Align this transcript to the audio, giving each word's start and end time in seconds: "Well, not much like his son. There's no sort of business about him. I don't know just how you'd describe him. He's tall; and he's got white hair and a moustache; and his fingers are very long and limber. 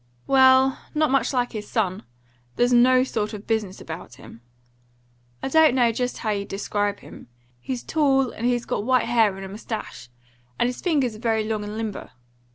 "Well, 0.25 0.79
not 0.95 1.11
much 1.11 1.31
like 1.31 1.51
his 1.51 1.69
son. 1.69 2.01
There's 2.55 2.73
no 2.73 3.03
sort 3.03 3.35
of 3.35 3.45
business 3.45 3.79
about 3.79 4.15
him. 4.15 4.41
I 5.43 5.47
don't 5.47 5.75
know 5.75 5.91
just 5.91 6.17
how 6.17 6.31
you'd 6.31 6.47
describe 6.47 7.01
him. 7.01 7.27
He's 7.59 7.83
tall; 7.83 8.31
and 8.31 8.47
he's 8.47 8.65
got 8.65 8.83
white 8.83 9.05
hair 9.05 9.35
and 9.35 9.45
a 9.45 9.47
moustache; 9.47 10.09
and 10.57 10.65
his 10.67 10.81
fingers 10.81 11.15
are 11.15 11.19
very 11.19 11.43
long 11.43 11.63
and 11.63 11.77
limber. 11.77 12.09